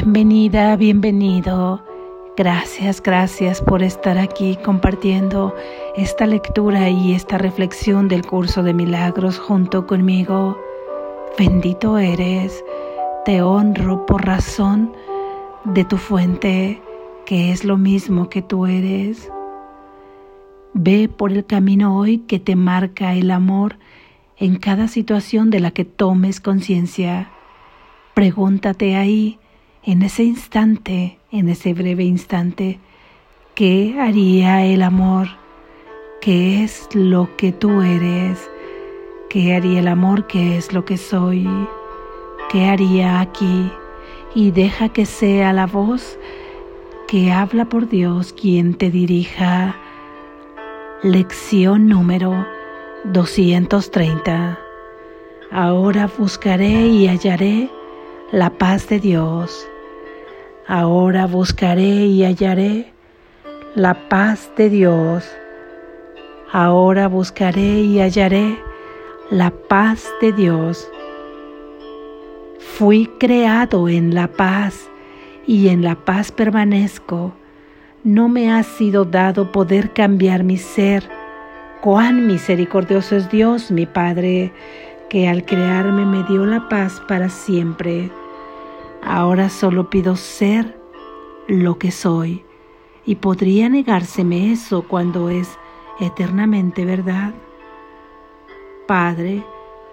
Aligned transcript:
Bienvenida, 0.00 0.76
bienvenido. 0.76 1.82
Gracias, 2.36 3.02
gracias 3.02 3.60
por 3.60 3.82
estar 3.82 4.16
aquí 4.16 4.56
compartiendo 4.64 5.56
esta 5.96 6.24
lectura 6.24 6.88
y 6.88 7.14
esta 7.14 7.36
reflexión 7.36 8.06
del 8.06 8.24
curso 8.24 8.62
de 8.62 8.74
milagros 8.74 9.40
junto 9.40 9.88
conmigo. 9.88 10.56
Bendito 11.36 11.98
eres, 11.98 12.64
te 13.24 13.42
honro 13.42 14.06
por 14.06 14.24
razón 14.24 14.92
de 15.64 15.84
tu 15.84 15.96
fuente, 15.96 16.80
que 17.26 17.50
es 17.50 17.64
lo 17.64 17.76
mismo 17.76 18.28
que 18.30 18.40
tú 18.40 18.66
eres. 18.66 19.28
Ve 20.74 21.08
por 21.08 21.32
el 21.32 21.44
camino 21.44 21.98
hoy 21.98 22.18
que 22.18 22.38
te 22.38 22.54
marca 22.54 23.14
el 23.14 23.32
amor 23.32 23.80
en 24.36 24.58
cada 24.58 24.86
situación 24.86 25.50
de 25.50 25.58
la 25.58 25.72
que 25.72 25.84
tomes 25.84 26.40
conciencia. 26.40 27.32
Pregúntate 28.14 28.94
ahí, 28.94 29.40
en 29.88 30.02
ese 30.02 30.22
instante, 30.22 31.18
en 31.32 31.48
ese 31.48 31.72
breve 31.72 32.04
instante, 32.04 32.78
¿qué 33.54 33.96
haría 33.98 34.62
el 34.66 34.82
amor? 34.82 35.28
¿Qué 36.20 36.62
es 36.62 36.90
lo 36.92 37.34
que 37.38 37.52
tú 37.52 37.80
eres? 37.80 38.50
¿Qué 39.30 39.54
haría 39.54 39.80
el 39.80 39.88
amor? 39.88 40.26
¿Qué 40.26 40.58
es 40.58 40.74
lo 40.74 40.84
que 40.84 40.98
soy? 40.98 41.48
¿Qué 42.50 42.66
haría 42.66 43.20
aquí? 43.20 43.72
Y 44.34 44.50
deja 44.50 44.90
que 44.90 45.06
sea 45.06 45.54
la 45.54 45.64
voz 45.64 46.18
que 47.06 47.32
habla 47.32 47.64
por 47.64 47.88
Dios 47.88 48.34
quien 48.34 48.74
te 48.74 48.90
dirija. 48.90 49.74
Lección 51.02 51.88
número 51.88 52.46
230. 53.04 54.58
Ahora 55.50 56.10
buscaré 56.18 56.88
y 56.88 57.08
hallaré 57.08 57.70
la 58.32 58.50
paz 58.50 58.86
de 58.90 59.00
Dios. 59.00 59.66
Ahora 60.70 61.26
buscaré 61.26 62.04
y 62.04 62.24
hallaré 62.24 62.92
la 63.74 63.94
paz 64.10 64.50
de 64.58 64.68
Dios. 64.68 65.24
Ahora 66.52 67.08
buscaré 67.08 67.80
y 67.80 68.00
hallaré 68.00 68.58
la 69.30 69.50
paz 69.50 70.10
de 70.20 70.30
Dios. 70.30 70.86
Fui 72.58 73.06
creado 73.18 73.88
en 73.88 74.14
la 74.14 74.28
paz 74.28 74.90
y 75.46 75.68
en 75.68 75.82
la 75.82 75.94
paz 75.94 76.30
permanezco. 76.30 77.32
No 78.04 78.28
me 78.28 78.52
ha 78.52 78.62
sido 78.62 79.06
dado 79.06 79.50
poder 79.50 79.94
cambiar 79.94 80.44
mi 80.44 80.58
ser. 80.58 81.08
Cuán 81.80 82.26
misericordioso 82.26 83.16
es 83.16 83.30
Dios, 83.30 83.70
mi 83.70 83.86
Padre 83.86 84.52
que 85.08 85.28
al 85.28 85.46
crearme 85.46 86.04
me 86.04 86.24
dio 86.24 86.44
la 86.44 86.68
paz 86.68 87.00
para 87.08 87.30
siempre. 87.30 88.10
Ahora 89.02 89.48
solo 89.48 89.90
pido 89.90 90.16
ser 90.16 90.80
lo 91.46 91.78
que 91.78 91.90
soy 91.90 92.44
y 93.06 93.16
podría 93.16 93.68
negárseme 93.68 94.52
eso 94.52 94.82
cuando 94.82 95.30
es 95.30 95.58
eternamente 95.98 96.84
verdad. 96.84 97.32
Padre, 98.86 99.42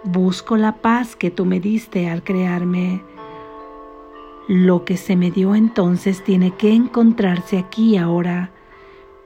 busco 0.03 0.58
la 0.58 0.73
paz 0.73 1.16
que 1.16 1.31
tú 1.31 1.45
me 1.45 1.59
diste 1.59 2.09
al 2.09 2.23
crearme. 2.23 3.02
Lo 4.47 4.86
que 4.86 4.97
se 4.97 5.16
me 5.16 5.31
dio 5.31 5.56
entonces 5.56 6.23
tiene 6.23 6.52
que 6.52 6.73
encontrarse 6.73 7.58
aquí 7.58 7.97
ahora, 7.97 8.52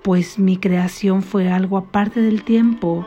pues 0.03 0.39
mi 0.39 0.57
creación 0.57 1.23
fue 1.23 1.51
algo 1.51 1.77
aparte 1.77 2.21
del 2.21 2.43
tiempo 2.43 3.05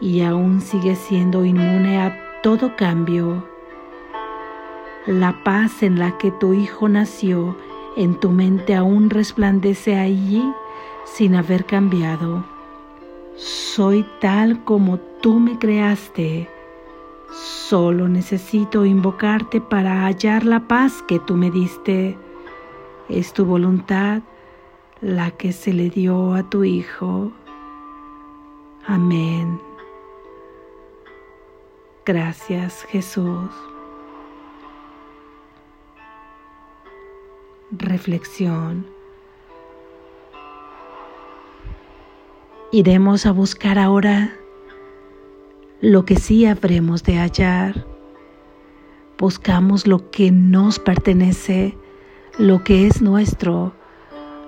y 0.00 0.22
aún 0.22 0.60
sigue 0.60 0.94
siendo 0.94 1.44
inmune 1.44 2.00
a 2.00 2.40
todo 2.42 2.76
cambio. 2.76 3.49
La 5.06 5.42
paz 5.44 5.82
en 5.82 5.98
la 5.98 6.18
que 6.18 6.30
tu 6.30 6.52
Hijo 6.52 6.88
nació 6.88 7.56
en 7.96 8.14
tu 8.20 8.30
mente 8.30 8.74
aún 8.74 9.10
resplandece 9.10 9.96
allí 9.96 10.44
sin 11.04 11.34
haber 11.34 11.64
cambiado. 11.64 12.44
Soy 13.36 14.06
tal 14.20 14.62
como 14.64 14.98
tú 15.22 15.40
me 15.40 15.58
creaste. 15.58 16.48
Solo 17.32 18.08
necesito 18.08 18.84
invocarte 18.84 19.60
para 19.60 20.04
hallar 20.04 20.44
la 20.44 20.68
paz 20.68 21.02
que 21.08 21.18
tú 21.18 21.34
me 21.34 21.50
diste. 21.50 22.16
Es 23.08 23.32
tu 23.32 23.44
voluntad 23.44 24.22
la 25.00 25.30
que 25.30 25.52
se 25.52 25.72
le 25.72 25.90
dio 25.90 26.34
a 26.34 26.42
tu 26.48 26.62
Hijo. 26.64 27.32
Amén. 28.86 29.60
Gracias 32.04 32.84
Jesús. 32.90 33.69
Reflexión. 37.70 38.86
Iremos 42.72 43.26
a 43.26 43.32
buscar 43.32 43.78
ahora 43.78 44.32
lo 45.80 46.04
que 46.04 46.16
sí 46.16 46.46
habremos 46.46 47.02
de 47.02 47.18
hallar. 47.18 47.86
Buscamos 49.18 49.86
lo 49.86 50.10
que 50.10 50.30
nos 50.30 50.78
pertenece, 50.78 51.76
lo 52.38 52.62
que 52.64 52.86
es 52.86 53.02
nuestro, 53.02 53.72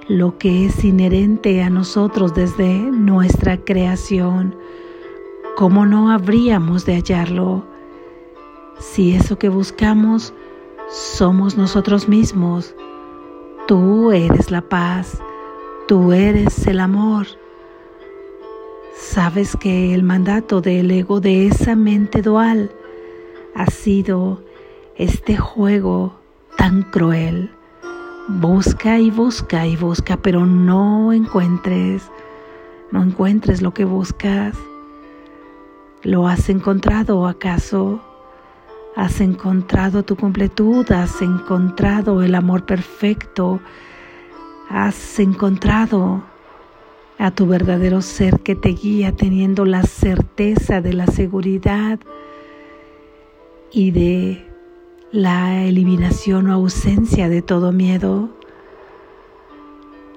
lo 0.09 0.39
que 0.39 0.67
es 0.67 0.85
inherente 0.85 1.63
a 1.63 1.71
nosotros 1.71 2.35
desde 2.35 2.79
nuestra 2.79 3.57
creación 3.59 4.57
¿Cómo 5.55 5.85
no 5.85 6.11
habríamos 6.11 6.87
de 6.87 6.95
hallarlo 6.95 7.67
si 8.79 9.15
eso 9.15 9.39
que 9.39 9.51
buscamos 9.51 10.33
somos 10.89 11.59
nosotros 11.59 12.09
mismos? 12.09 12.75
Tú 13.69 14.11
eres 14.11 14.51
la 14.51 14.61
paz, 14.61 15.23
tú 15.87 16.13
eres 16.13 16.67
el 16.67 16.81
amor. 16.81 17.29
Sabes 18.97 19.57
que 19.57 19.95
el 19.95 20.03
mandato 20.03 20.61
del 20.61 20.91
ego 20.91 21.21
de 21.21 21.47
esa 21.47 21.77
mente 21.77 22.23
dual 22.23 22.73
ha 23.55 23.67
sido 23.67 24.43
este 24.97 25.37
juego 25.37 26.13
tan 26.59 26.83
cruel. 26.83 27.53
Busca 28.27 28.99
y 28.99 29.13
busca 29.13 29.65
y 29.65 29.77
busca, 29.77 30.17
pero 30.17 30.45
no 30.45 31.13
encuentres, 31.13 32.03
no 32.91 33.05
encuentres 33.05 33.63
lo 33.63 33.73
que 33.73 33.85
buscas. 33.85 34.57
¿Lo 36.03 36.27
has 36.27 36.49
encontrado 36.49 37.29
acaso? 37.29 38.01
¿Has 38.95 39.23
encontrado 39.23 40.03
tu 40.03 40.17
completud? 40.17 40.91
¿Has 40.93 41.23
encontrado 41.23 42.23
el 42.23 42.35
amor 42.35 42.67
perfecto? 42.67 43.61
¿Has 44.69 45.19
encontrado 45.19 46.23
a 47.19 47.31
tu 47.31 47.47
verdadero 47.47 48.03
ser 48.03 48.41
que 48.41 48.55
te 48.55 48.71
guía 48.71 49.13
teniendo 49.13 49.65
la 49.65 49.83
certeza 49.85 50.83
de 50.83 50.93
la 50.93 51.07
seguridad 51.07 52.01
y 53.71 53.93
de 53.93 54.47
la 55.11 55.65
eliminación 55.65 56.51
o 56.51 56.53
ausencia 56.53 57.31
de 57.31 57.41
todo 57.41 57.73
miedo? 57.73 58.29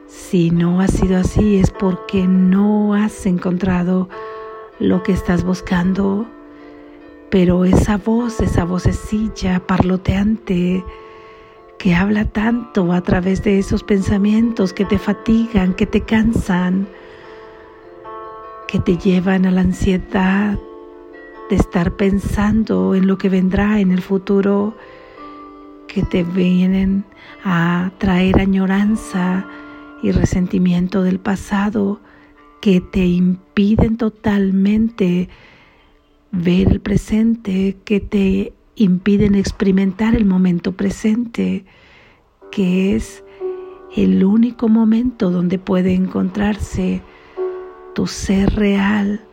Si 0.07 0.49
no 0.49 0.81
ha 0.81 0.87
sido 0.89 1.17
así 1.17 1.57
es 1.57 1.71
porque 1.71 2.27
no 2.27 2.93
has 2.93 3.25
encontrado 3.25 4.09
lo 4.79 5.01
que 5.01 5.13
estás 5.13 5.45
buscando, 5.45 6.27
pero 7.35 7.65
esa 7.65 7.97
voz, 7.97 8.39
esa 8.39 8.63
vocecilla 8.63 9.59
parloteante 9.67 10.85
que 11.77 11.93
habla 11.93 12.23
tanto 12.23 12.93
a 12.93 13.01
través 13.01 13.43
de 13.43 13.59
esos 13.59 13.83
pensamientos 13.83 14.71
que 14.71 14.85
te 14.85 14.97
fatigan, 14.97 15.73
que 15.73 15.85
te 15.85 15.99
cansan, 15.99 16.87
que 18.69 18.79
te 18.79 18.95
llevan 18.95 19.45
a 19.45 19.51
la 19.51 19.59
ansiedad 19.59 20.57
de 21.49 21.57
estar 21.57 21.97
pensando 21.97 22.95
en 22.95 23.05
lo 23.05 23.17
que 23.17 23.27
vendrá 23.27 23.81
en 23.81 23.91
el 23.91 24.01
futuro, 24.01 24.77
que 25.89 26.03
te 26.03 26.23
vienen 26.23 27.03
a 27.43 27.91
traer 27.97 28.39
añoranza 28.39 29.45
y 30.01 30.13
resentimiento 30.13 31.03
del 31.03 31.19
pasado, 31.19 31.99
que 32.61 32.79
te 32.79 33.05
impiden 33.05 33.97
totalmente 33.97 35.27
ver 36.35 36.69
el 36.69 36.81
presente, 36.81 37.77
que 37.85 37.99
te 37.99 38.53
impiden 38.75 39.35
experimentar 39.35 40.15
el 40.15 40.25
momento 40.25 40.73
presente, 40.73 41.65
que 42.51 42.95
es 42.95 43.23
el 43.95 44.23
único 44.23 44.67
momento 44.67 45.31
donde 45.31 45.57
puede 45.57 45.93
encontrarse 45.93 47.01
tu 47.93 48.07
ser 48.07 48.53
real, 48.55 49.25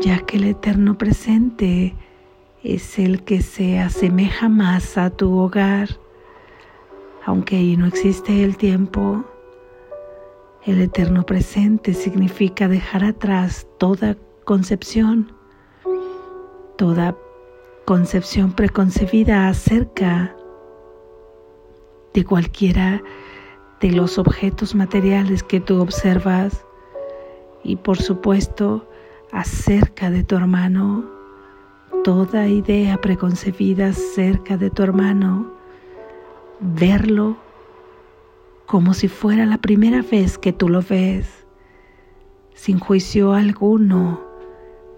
ya 0.00 0.18
que 0.20 0.38
el 0.38 0.44
eterno 0.44 0.98
presente 0.98 1.94
es 2.64 2.98
el 2.98 3.22
que 3.22 3.42
se 3.42 3.78
asemeja 3.78 4.48
más 4.48 4.98
a 4.98 5.10
tu 5.10 5.38
hogar, 5.38 5.88
aunque 7.24 7.56
ahí 7.56 7.76
no 7.76 7.86
existe 7.86 8.42
el 8.42 8.56
tiempo. 8.56 9.24
El 10.66 10.80
eterno 10.80 11.24
presente 11.24 11.94
significa 11.94 12.66
dejar 12.66 13.04
atrás 13.04 13.66
toda 13.78 14.16
concepción, 14.50 15.30
toda 16.76 17.16
concepción 17.84 18.50
preconcebida 18.50 19.46
acerca 19.46 20.34
de 22.14 22.24
cualquiera 22.24 23.00
de 23.80 23.92
los 23.92 24.18
objetos 24.18 24.74
materiales 24.74 25.44
que 25.44 25.60
tú 25.60 25.80
observas 25.80 26.66
y 27.62 27.76
por 27.76 27.98
supuesto 27.98 28.88
acerca 29.30 30.10
de 30.10 30.24
tu 30.24 30.34
hermano, 30.34 31.08
toda 32.02 32.48
idea 32.48 33.00
preconcebida 33.00 33.90
acerca 33.90 34.56
de 34.56 34.68
tu 34.68 34.82
hermano, 34.82 35.48
verlo 36.58 37.36
como 38.66 38.94
si 38.94 39.06
fuera 39.06 39.46
la 39.46 39.58
primera 39.58 40.02
vez 40.02 40.38
que 40.38 40.52
tú 40.52 40.68
lo 40.68 40.82
ves, 40.82 41.46
sin 42.54 42.80
juicio 42.80 43.32
alguno, 43.32 44.28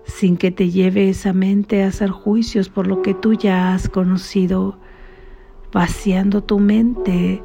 sin 0.04 0.36
que 0.36 0.50
te 0.50 0.70
lleve 0.70 1.08
esa 1.08 1.32
mente 1.32 1.82
a 1.82 1.88
hacer 1.88 2.10
juicios 2.10 2.68
por 2.68 2.86
lo 2.86 3.02
que 3.02 3.14
tú 3.14 3.34
ya 3.34 3.74
has 3.74 3.88
conocido, 3.88 4.76
vaciando 5.72 6.42
tu 6.42 6.58
mente 6.58 7.42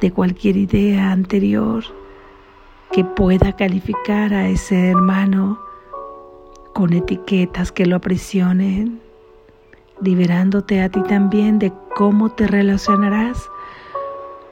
de 0.00 0.12
cualquier 0.12 0.56
idea 0.56 1.10
anterior 1.12 1.84
que 2.92 3.04
pueda 3.04 3.54
calificar 3.54 4.32
a 4.32 4.48
ese 4.48 4.90
hermano 4.90 5.60
con 6.72 6.92
etiquetas 6.92 7.72
que 7.72 7.86
lo 7.86 7.96
aprisionen, 7.96 9.00
liberándote 10.00 10.80
a 10.80 10.88
ti 10.88 11.02
también 11.02 11.58
de 11.58 11.72
cómo 11.96 12.30
te 12.30 12.46
relacionarás 12.46 13.50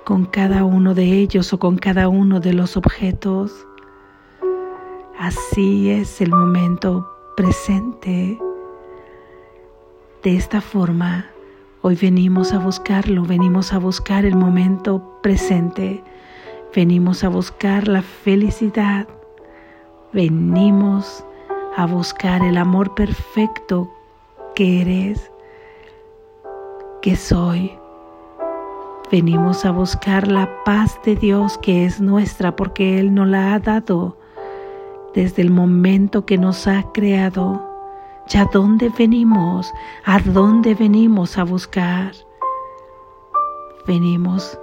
con 0.04 0.26
cada 0.26 0.64
uno 0.64 0.94
de 0.94 1.04
ellos 1.04 1.52
o 1.52 1.58
con 1.58 1.78
cada 1.78 2.08
uno 2.08 2.40
de 2.40 2.52
los 2.52 2.76
objetos. 2.76 3.66
Así 5.18 5.90
es 5.90 6.20
el 6.20 6.30
momento 6.30 7.15
presente. 7.36 8.38
De 10.22 10.36
esta 10.36 10.60
forma, 10.60 11.26
hoy 11.82 11.94
venimos 11.94 12.52
a 12.52 12.58
buscarlo, 12.58 13.22
venimos 13.24 13.72
a 13.72 13.78
buscar 13.78 14.24
el 14.24 14.34
momento 14.34 15.20
presente, 15.22 16.02
venimos 16.74 17.22
a 17.22 17.28
buscar 17.28 17.86
la 17.86 18.02
felicidad, 18.02 19.06
venimos 20.12 21.24
a 21.76 21.86
buscar 21.86 22.42
el 22.42 22.56
amor 22.56 22.94
perfecto 22.94 23.92
que 24.54 24.80
eres, 24.80 25.30
que 27.02 27.14
soy. 27.14 27.78
Venimos 29.12 29.64
a 29.64 29.70
buscar 29.70 30.26
la 30.26 30.64
paz 30.64 30.98
de 31.04 31.14
Dios 31.14 31.58
que 31.58 31.84
es 31.84 32.00
nuestra 32.00 32.56
porque 32.56 32.98
Él 32.98 33.14
nos 33.14 33.28
la 33.28 33.54
ha 33.54 33.60
dado 33.60 34.16
desde 35.16 35.40
el 35.40 35.50
momento 35.50 36.26
que 36.26 36.36
nos 36.36 36.68
ha 36.68 36.92
creado. 36.92 37.66
¿Ya 38.28 38.44
dónde 38.52 38.90
venimos? 38.90 39.72
¿A 40.04 40.20
dónde 40.20 40.74
venimos 40.74 41.38
a 41.38 41.44
buscar? 41.44 42.12
Venimos 43.86 44.58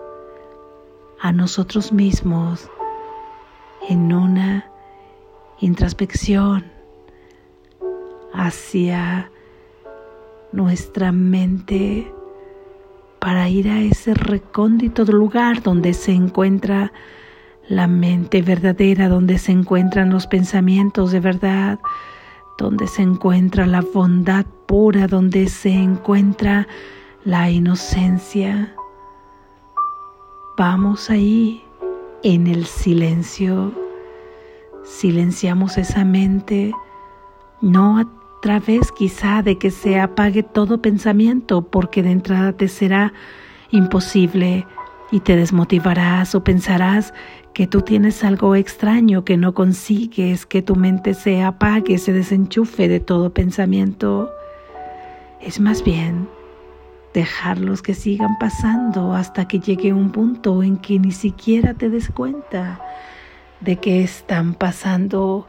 a 1.20 1.32
nosotros 1.32 1.92
mismos 1.92 2.70
en 3.90 4.14
una 4.14 4.70
introspección 5.60 6.66
hacia 8.32 9.32
nuestra 10.52 11.12
mente 11.12 12.14
para 13.20 13.50
ir 13.50 13.70
a 13.70 13.82
ese 13.82 14.14
recóndito 14.14 15.04
lugar 15.06 15.64
donde 15.64 15.94
se 15.94 16.12
encuentra 16.12 16.92
la 17.68 17.88
mente 17.88 18.42
verdadera, 18.42 19.08
donde 19.08 19.38
se 19.38 19.52
encuentran 19.52 20.10
los 20.10 20.28
pensamientos 20.28 21.12
de 21.12 21.20
verdad, 21.20 21.80
donde 22.58 22.88
se 22.88 23.02
encuentra 23.02 23.66
la 23.66 23.82
bondad 23.82 24.46
pura, 24.66 25.08
donde 25.08 25.48
se 25.48 25.72
encuentra 25.72 26.68
la 27.24 27.50
inocencia. 27.50 28.76
Vamos 30.58 31.10
ahí 31.10 31.64
en 32.24 32.48
el 32.48 32.66
silencio, 32.66 33.74
silenciamos 34.84 35.78
esa 35.78 36.06
mente, 36.06 36.72
no 37.62 37.98
a 37.98 38.08
través 38.42 38.92
quizá 38.92 39.42
de 39.42 39.58
que 39.58 39.72
se 39.72 40.00
apague 40.00 40.44
todo 40.44 40.82
pensamiento, 40.82 41.62
porque 41.62 42.04
de 42.04 42.12
entrada 42.12 42.54
te 42.54 42.68
será 42.68 43.14
imposible 43.72 44.68
y 45.14 45.20
te 45.20 45.36
desmotivarás 45.36 46.34
o 46.34 46.44
pensarás 46.44 47.14
que 47.54 47.68
tú 47.68 47.82
tienes 47.82 48.24
algo 48.24 48.56
extraño 48.56 49.24
que 49.24 49.38
no 49.38 49.54
consigues, 49.54 50.48
que 50.48 50.64
tu 50.64 50.76
mente 50.76 51.14
se 51.14 51.44
apague, 51.44 52.00
se 52.00 52.14
desenchufe 52.14 52.88
de 52.88 53.00
todo 53.00 53.32
pensamiento. 53.32 54.32
Es 55.40 55.60
más 55.60 55.84
bien 55.84 56.28
dejarlos 57.14 57.84
que 57.84 57.94
sigan 57.94 58.40
pasando 58.40 59.14
hasta 59.14 59.48
que 59.48 59.60
llegue 59.60 59.94
un 59.94 60.12
punto 60.12 60.64
en 60.64 60.78
que 60.78 60.98
ni 60.98 61.12
siquiera 61.12 61.76
te 61.76 61.92
des 61.92 62.10
cuenta 62.10 62.82
de 63.60 63.76
que 63.76 64.04
están 64.04 64.56
pasando 64.56 65.48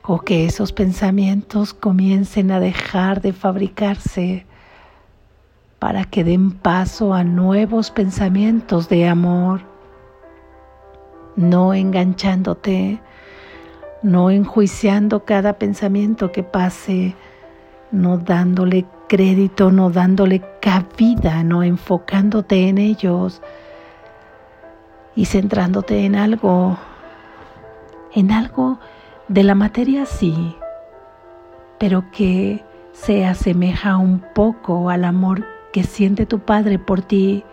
o 0.00 0.20
que 0.20 0.46
esos 0.46 0.72
pensamientos 0.72 1.74
comiencen 1.74 2.50
a 2.50 2.58
dejar 2.58 3.20
de 3.20 3.34
fabricarse 3.34 4.46
para 5.78 6.04
que 6.04 6.24
den 6.24 6.52
paso 6.52 7.12
a 7.12 7.24
nuevos 7.24 7.90
pensamientos 7.90 8.88
de 8.88 9.08
amor, 9.08 9.60
no 11.36 11.74
enganchándote, 11.74 13.00
no 14.02 14.30
enjuiciando 14.30 15.24
cada 15.24 15.54
pensamiento 15.58 16.32
que 16.32 16.42
pase, 16.42 17.14
no 17.92 18.18
dándole 18.18 18.86
crédito, 19.08 19.70
no 19.70 19.90
dándole 19.90 20.42
cabida, 20.60 21.44
no 21.44 21.62
enfocándote 21.62 22.68
en 22.68 22.78
ellos 22.78 23.42
y 25.14 25.26
centrándote 25.26 26.04
en 26.04 26.16
algo, 26.16 26.78
en 28.14 28.32
algo 28.32 28.78
de 29.28 29.44
la 29.44 29.54
materia 29.54 30.06
sí, 30.06 30.56
pero 31.78 32.10
que 32.10 32.64
se 32.92 33.26
asemeja 33.26 33.98
un 33.98 34.24
poco 34.34 34.88
al 34.88 35.04
amor 35.04 35.44
que 35.76 35.82
siente 35.82 36.24
tu 36.24 36.38
Padre 36.38 36.78
por 36.78 37.02
ti, 37.02 37.44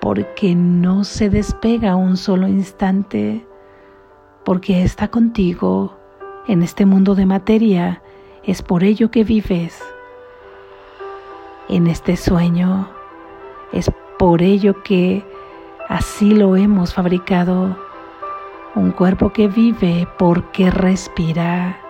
porque 0.00 0.54
no 0.54 1.02
se 1.02 1.28
despega 1.28 1.96
un 1.96 2.16
solo 2.16 2.46
instante, 2.46 3.44
porque 4.44 4.84
está 4.84 5.08
contigo 5.08 5.98
en 6.46 6.62
este 6.62 6.86
mundo 6.86 7.16
de 7.16 7.26
materia, 7.26 8.00
es 8.44 8.62
por 8.62 8.84
ello 8.84 9.10
que 9.10 9.24
vives. 9.24 9.82
En 11.68 11.88
este 11.88 12.16
sueño, 12.16 12.88
es 13.72 13.90
por 14.16 14.40
ello 14.40 14.84
que 14.84 15.24
así 15.88 16.32
lo 16.32 16.54
hemos 16.54 16.94
fabricado 16.94 17.76
un 18.76 18.92
cuerpo 18.92 19.32
que 19.32 19.48
vive 19.48 20.06
porque 20.16 20.70
respira. 20.70 21.83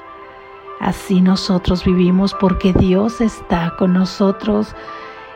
Así 0.80 1.20
nosotros 1.20 1.84
vivimos 1.84 2.34
porque 2.34 2.72
Dios 2.72 3.20
está 3.20 3.74
con 3.78 3.92
nosotros 3.92 4.74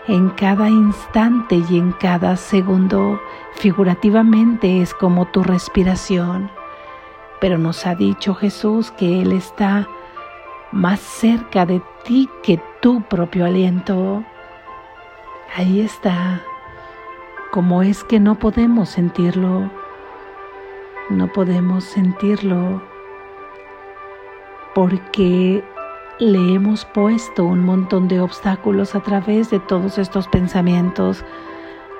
en 0.06 0.30
cada 0.30 0.68
instante 0.68 1.62
y 1.70 1.78
en 1.78 1.92
cada 1.92 2.36
segundo. 2.36 3.20
Figurativamente 3.54 4.82
es 4.82 4.94
como 4.94 5.26
tu 5.26 5.42
respiración. 5.42 6.50
Pero 7.40 7.56
nos 7.58 7.86
ha 7.86 7.94
dicho 7.94 8.34
Jesús 8.34 8.90
que 8.90 9.22
Él 9.22 9.32
está 9.32 9.88
más 10.72 11.00
cerca 11.00 11.64
de 11.64 11.80
ti 12.04 12.28
que 12.42 12.60
tu 12.82 13.02
propio 13.02 13.46
aliento. 13.46 14.24
Ahí 15.56 15.80
está. 15.80 16.42
¿Cómo 17.52 17.82
es 17.82 18.04
que 18.04 18.20
no 18.20 18.38
podemos 18.38 18.90
sentirlo? 18.90 19.70
no 21.10 21.26
podemos 21.32 21.84
sentirlo 21.84 22.82
porque 24.78 25.64
le 26.20 26.54
hemos 26.54 26.84
puesto 26.84 27.44
un 27.44 27.64
montón 27.64 28.06
de 28.06 28.20
obstáculos 28.20 28.94
a 28.94 29.00
través 29.00 29.50
de 29.50 29.58
todos 29.58 29.98
estos 29.98 30.28
pensamientos 30.28 31.24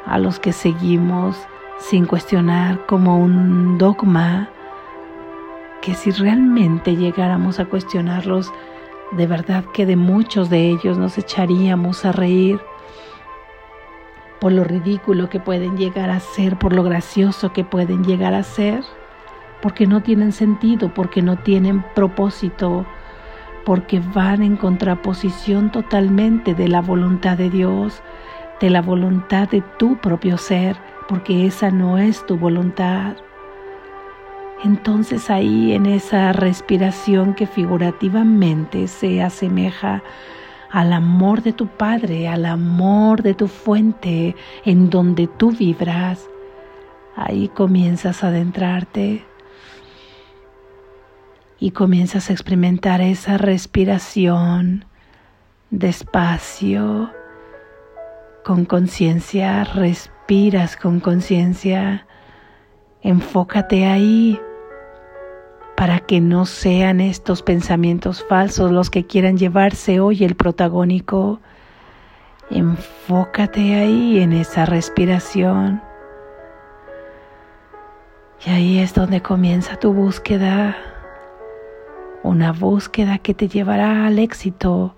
a 0.06 0.16
los 0.16 0.38
que 0.38 0.52
seguimos 0.52 1.36
sin 1.80 2.06
cuestionar 2.06 2.86
como 2.86 3.18
un 3.18 3.78
dogma 3.78 4.48
que 5.82 5.92
si 5.94 6.12
realmente 6.12 6.94
llegáramos 6.94 7.58
a 7.58 7.64
cuestionarlos, 7.64 8.52
de 9.10 9.26
verdad 9.26 9.64
que 9.74 9.84
de 9.84 9.96
muchos 9.96 10.48
de 10.48 10.68
ellos 10.68 10.98
nos 10.98 11.18
echaríamos 11.18 12.04
a 12.04 12.12
reír 12.12 12.60
por 14.40 14.52
lo 14.52 14.62
ridículo 14.62 15.28
que 15.28 15.40
pueden 15.40 15.76
llegar 15.76 16.10
a 16.10 16.20
ser, 16.20 16.56
por 16.56 16.72
lo 16.72 16.84
gracioso 16.84 17.52
que 17.52 17.64
pueden 17.64 18.04
llegar 18.04 18.34
a 18.34 18.44
ser 18.44 18.84
porque 19.60 19.86
no 19.86 20.02
tienen 20.02 20.32
sentido, 20.32 20.92
porque 20.92 21.22
no 21.22 21.36
tienen 21.36 21.84
propósito, 21.94 22.86
porque 23.64 24.00
van 24.00 24.42
en 24.42 24.56
contraposición 24.56 25.70
totalmente 25.70 26.54
de 26.54 26.68
la 26.68 26.80
voluntad 26.80 27.36
de 27.36 27.50
Dios, 27.50 28.02
de 28.60 28.70
la 28.70 28.80
voluntad 28.82 29.48
de 29.48 29.62
tu 29.78 29.96
propio 29.98 30.38
ser, 30.38 30.76
porque 31.08 31.46
esa 31.46 31.70
no 31.70 31.98
es 31.98 32.24
tu 32.26 32.36
voluntad. 32.36 33.16
Entonces 34.64 35.30
ahí 35.30 35.72
en 35.72 35.86
esa 35.86 36.32
respiración 36.32 37.34
que 37.34 37.46
figurativamente 37.46 38.88
se 38.88 39.22
asemeja 39.22 40.02
al 40.70 40.92
amor 40.92 41.42
de 41.42 41.52
tu 41.52 41.66
Padre, 41.66 42.28
al 42.28 42.44
amor 42.44 43.22
de 43.22 43.34
tu 43.34 43.48
fuente, 43.48 44.34
en 44.64 44.90
donde 44.90 45.26
tú 45.26 45.52
vibras, 45.52 46.28
ahí 47.16 47.48
comienzas 47.48 48.24
a 48.24 48.28
adentrarte 48.28 49.27
y 51.60 51.72
comienzas 51.72 52.30
a 52.30 52.32
experimentar 52.32 53.00
esa 53.00 53.38
respiración 53.38 54.84
despacio, 55.70 57.12
con 58.44 58.64
conciencia, 58.64 59.64
respiras 59.64 60.76
con 60.76 61.00
conciencia, 61.00 62.06
enfócate 63.02 63.86
ahí 63.86 64.40
para 65.76 66.00
que 66.00 66.20
no 66.20 66.46
sean 66.46 67.00
estos 67.00 67.42
pensamientos 67.42 68.24
falsos 68.24 68.72
los 68.72 68.90
que 68.90 69.06
quieran 69.06 69.36
llevarse 69.36 70.00
hoy 70.00 70.24
el 70.24 70.34
protagónico. 70.34 71.40
Enfócate 72.50 73.76
ahí 73.76 74.18
en 74.18 74.32
esa 74.32 74.64
respiración. 74.64 75.80
Y 78.44 78.50
ahí 78.50 78.78
es 78.78 78.94
donde 78.94 79.20
comienza 79.20 79.76
tu 79.76 79.92
búsqueda, 79.92 80.76
una 82.22 82.52
búsqueda 82.52 83.18
que 83.18 83.34
te 83.34 83.48
llevará 83.48 84.06
al 84.06 84.18
éxito, 84.18 84.94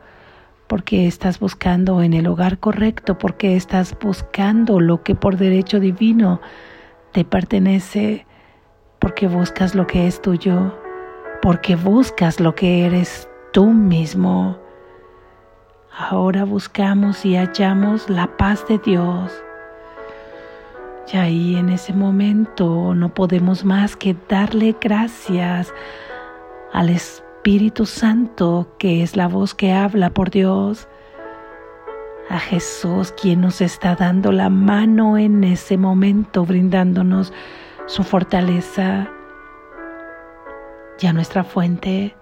porque 0.66 1.06
estás 1.06 1.40
buscando 1.40 2.02
en 2.02 2.14
el 2.14 2.26
hogar 2.26 2.58
correcto, 2.58 3.18
porque 3.18 3.56
estás 3.56 3.96
buscando 4.00 4.80
lo 4.80 5.02
que 5.02 5.14
por 5.14 5.36
derecho 5.36 5.80
divino 5.80 6.40
te 7.12 7.24
pertenece 7.24 8.26
porque 9.00 9.26
buscas 9.26 9.74
lo 9.74 9.86
que 9.86 10.06
es 10.06 10.22
tuyo, 10.22 10.78
porque 11.42 11.74
buscas 11.74 12.38
lo 12.38 12.54
que 12.54 12.86
eres 12.86 13.28
tú 13.52 13.66
mismo. 13.66 14.58
Ahora 15.96 16.44
buscamos 16.44 17.24
y 17.24 17.36
hallamos 17.36 18.08
la 18.08 18.36
paz 18.36 18.64
de 18.68 18.78
Dios. 18.78 19.32
Y 21.12 21.16
ahí 21.16 21.56
en 21.56 21.70
ese 21.70 21.92
momento 21.92 22.94
no 22.94 23.12
podemos 23.12 23.64
más 23.64 23.96
que 23.96 24.14
darle 24.28 24.76
gracias 24.80 25.72
al 26.72 26.88
Espíritu 26.88 27.86
Santo, 27.86 28.74
que 28.78 29.02
es 29.02 29.16
la 29.16 29.28
voz 29.28 29.54
que 29.54 29.72
habla 29.72 30.10
por 30.10 30.30
Dios, 30.30 30.88
a 32.28 32.38
Jesús, 32.38 33.12
quien 33.20 33.40
nos 33.40 33.60
está 33.60 33.96
dando 33.96 34.30
la 34.30 34.50
mano 34.50 35.18
en 35.18 35.42
ese 35.42 35.76
momento, 35.76 36.44
brindándonos 36.44 37.32
su 37.86 38.04
fortaleza. 38.04 39.08
Y 41.00 41.06
a 41.06 41.12
nuestra 41.12 41.42
fuente, 41.42 42.14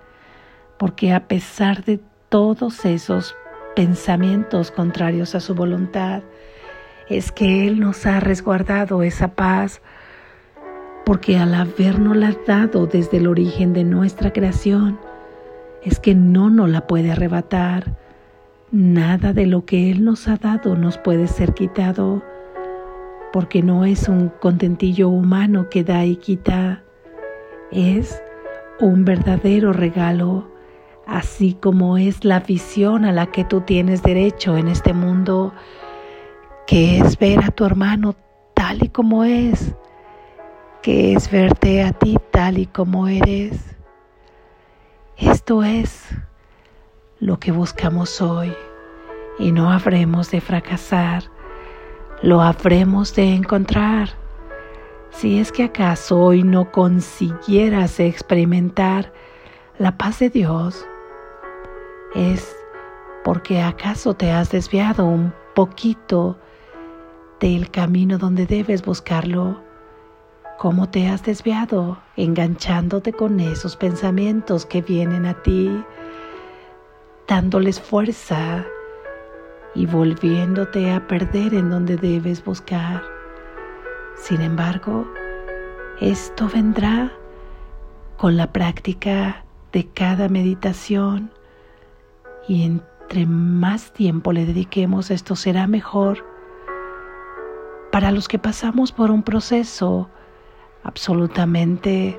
porque 0.78 1.12
a 1.12 1.28
pesar 1.28 1.84
de 1.84 2.00
todos 2.30 2.84
esos 2.84 3.36
pensamientos 3.76 4.70
contrarios 4.70 5.34
a 5.34 5.40
su 5.40 5.54
voluntad, 5.54 6.22
es 7.08 7.32
que 7.32 7.66
Él 7.66 7.80
nos 7.80 8.06
ha 8.06 8.20
resguardado 8.20 9.02
esa 9.02 9.34
paz, 9.34 9.82
porque 11.08 11.38
al 11.38 11.54
habernosla 11.54 12.36
dado 12.46 12.86
desde 12.86 13.16
el 13.16 13.28
origen 13.28 13.72
de 13.72 13.82
nuestra 13.82 14.30
creación, 14.30 15.00
es 15.82 15.98
que 16.00 16.14
no 16.14 16.50
nos 16.50 16.68
la 16.68 16.86
puede 16.86 17.12
arrebatar. 17.12 17.96
Nada 18.72 19.32
de 19.32 19.46
lo 19.46 19.64
que 19.64 19.90
Él 19.90 20.04
nos 20.04 20.28
ha 20.28 20.36
dado 20.36 20.76
nos 20.76 20.98
puede 20.98 21.26
ser 21.26 21.54
quitado 21.54 22.22
porque 23.32 23.62
no 23.62 23.86
es 23.86 24.06
un 24.06 24.28
contentillo 24.28 25.08
humano 25.08 25.70
que 25.70 25.82
da 25.82 26.04
y 26.04 26.16
quita, 26.16 26.82
es 27.72 28.22
un 28.78 29.06
verdadero 29.06 29.72
regalo, 29.72 30.46
así 31.06 31.54
como 31.54 31.96
es 31.96 32.22
la 32.22 32.40
visión 32.40 33.06
a 33.06 33.12
la 33.12 33.28
que 33.28 33.44
tú 33.44 33.62
tienes 33.62 34.02
derecho 34.02 34.58
en 34.58 34.68
este 34.68 34.92
mundo, 34.92 35.54
que 36.66 36.98
es 36.98 37.18
ver 37.18 37.42
a 37.42 37.50
tu 37.50 37.64
hermano 37.64 38.14
tal 38.52 38.84
y 38.84 38.90
como 38.90 39.24
es, 39.24 39.74
es 40.90 41.30
verte 41.30 41.82
a 41.82 41.92
ti 41.92 42.18
tal 42.30 42.58
y 42.58 42.66
como 42.66 43.08
eres. 43.08 43.76
Esto 45.16 45.62
es 45.64 46.06
lo 47.18 47.38
que 47.38 47.52
buscamos 47.52 48.20
hoy 48.20 48.54
y 49.38 49.52
no 49.52 49.70
habremos 49.70 50.30
de 50.30 50.40
fracasar 50.40 51.24
lo 52.22 52.42
habremos 52.42 53.14
de 53.14 53.34
encontrar. 53.34 54.10
Si 55.10 55.38
es 55.38 55.52
que 55.52 55.64
acaso 55.64 56.18
hoy 56.18 56.42
no 56.42 56.70
consiguieras 56.72 58.00
experimentar 58.00 59.12
la 59.78 59.96
paz 59.96 60.18
de 60.18 60.30
Dios, 60.30 60.84
es 62.14 62.56
porque 63.24 63.62
acaso 63.62 64.14
te 64.14 64.32
has 64.32 64.50
desviado 64.50 65.06
un 65.06 65.32
poquito 65.54 66.38
del 67.40 67.70
camino 67.70 68.18
donde 68.18 68.46
debes 68.46 68.84
buscarlo. 68.84 69.62
¿Cómo 70.58 70.88
te 70.88 71.06
has 71.06 71.22
desviado? 71.22 71.98
Enganchándote 72.16 73.12
con 73.12 73.38
esos 73.38 73.76
pensamientos 73.76 74.66
que 74.66 74.82
vienen 74.82 75.24
a 75.24 75.40
ti, 75.40 75.70
dándoles 77.28 77.80
fuerza, 77.80 78.66
y 79.76 79.86
volviéndote 79.86 80.90
a 80.90 81.06
perder 81.06 81.54
en 81.54 81.70
donde 81.70 81.96
debes 81.96 82.44
buscar. 82.44 83.04
Sin 84.16 84.40
embargo, 84.40 85.06
esto 86.00 86.50
vendrá 86.52 87.12
con 88.16 88.36
la 88.36 88.52
práctica 88.52 89.44
de 89.70 89.86
cada 89.86 90.28
meditación 90.28 91.30
y 92.48 92.64
entre 92.64 93.26
más 93.26 93.92
tiempo 93.92 94.32
le 94.32 94.44
dediquemos 94.44 95.12
esto 95.12 95.36
será 95.36 95.68
mejor. 95.68 96.24
Para 97.92 98.10
los 98.10 98.26
que 98.26 98.40
pasamos 98.40 98.90
por 98.90 99.12
un 99.12 99.22
proceso 99.22 100.10
absolutamente 100.88 102.18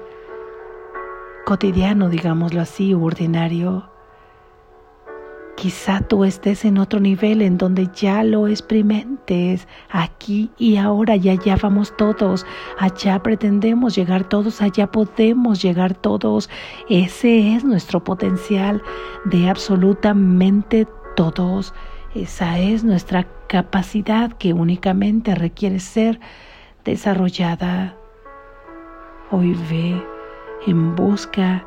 cotidiano, 1.46 2.08
digámoslo 2.10 2.62
así, 2.62 2.94
ordinario, 2.94 3.90
Quizá 5.56 6.00
tú 6.00 6.24
estés 6.24 6.64
en 6.64 6.78
otro 6.78 7.02
nivel 7.02 7.42
en 7.42 7.58
donde 7.58 7.90
ya 7.94 8.24
lo 8.24 8.48
experimentes. 8.48 9.68
Aquí 9.90 10.50
y 10.58 10.78
ahora 10.78 11.18
y 11.18 11.28
allá 11.28 11.58
vamos 11.62 11.94
todos. 11.98 12.46
Allá 12.78 13.22
pretendemos 13.22 13.94
llegar 13.94 14.24
todos, 14.30 14.62
allá 14.62 14.88
podemos 14.88 15.62
llegar 15.62 15.96
todos. 15.96 16.50
Ese 16.90 17.56
es 17.56 17.66
nuestro 17.66 18.02
potencial 18.02 18.82
de 19.26 19.50
absolutamente 19.50 20.88
todos. 21.18 21.74
Esa 22.16 22.58
es 22.58 22.86
nuestra 22.86 23.28
capacidad 23.48 24.32
que 24.32 24.54
únicamente 24.54 25.36
requiere 25.36 25.82
ser 25.82 26.22
desarrollada. 26.86 27.99
Hoy 29.32 29.54
ve 29.70 30.04
en 30.66 30.96
busca 30.96 31.64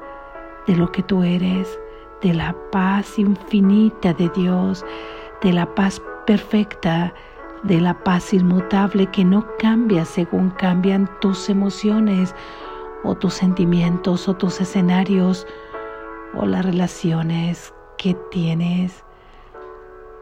de 0.66 0.75
lo 0.75 0.90
que 0.90 1.02
tú 1.04 1.23
eres 1.23 1.78
de 2.23 2.35
la 2.35 2.57
paz 2.71 3.19
infinita 3.19 4.12
de 4.14 4.28
Dios, 4.31 4.85
de 5.42 5.52
la 5.52 5.73
paz 5.75 6.00
perfecta, 6.26 7.12
de 7.62 7.81
la 7.81 7.95
paz 8.02 8.33
inmutable 8.33 9.07
que 9.07 9.25
no 9.25 9.47
cambia 9.59 10.04
según 10.04 10.50
cambian 10.50 11.09
tus 11.21 11.49
emociones 11.49 12.35
o 13.04 13.14
tus 13.14 13.35
sentimientos 13.35 14.28
o 14.28 14.35
tus 14.35 14.61
escenarios 14.61 15.47
o 16.35 16.47
las 16.47 16.64
relaciones 16.64 17.73
que 17.99 18.14
tienes. 18.31 19.04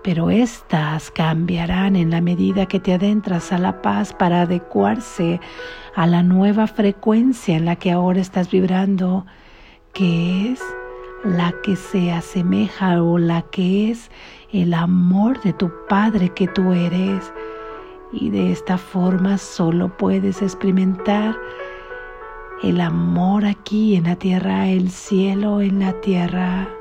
Pero 0.03 0.31
éstas 0.31 1.11
cambiarán 1.11 1.95
en 1.95 2.11
la 2.11 2.21
medida 2.21 2.67
que 2.67 2.81
te 2.81 2.95
adentras 2.95 3.53
a 3.53 3.59
la 3.59 3.83
paz 3.83 4.15
para 4.15 4.43
adecuarse 4.43 5.41
a 5.95 6.07
la 6.07 6.23
nueva 6.23 6.67
frecuencia 6.67 7.57
en 7.57 7.67
la 7.67 7.77
que 7.77 7.91
ahora 7.91 8.21
estás 8.21 8.51
vibrando, 8.51 9.27
que 9.93 10.53
es 10.53 10.61
la 11.25 11.53
que 11.63 11.77
se 11.77 12.13
asemeja 12.13 13.03
o 13.03 13.19
la 13.19 13.43
que 13.43 13.91
es 13.91 14.11
el 14.53 14.73
amor 14.73 15.41
de 15.43 15.53
tu 15.53 15.71
Padre 15.89 16.31
que 16.31 16.49
tú 16.49 16.73
eres. 16.73 17.33
Y 18.13 18.31
de 18.31 18.53
esta 18.53 18.79
forma 18.79 19.39
solo 19.39 19.97
puedes 19.97 20.41
experimentar 20.43 21.37
el 22.63 22.81
amor 22.81 23.45
aquí 23.45 23.97
en 23.97 24.05
la 24.05 24.17
tierra, 24.17 24.69
el 24.69 24.91
cielo 24.91 25.61
en 25.61 25.81
la 25.81 25.93
tierra. 26.01 26.80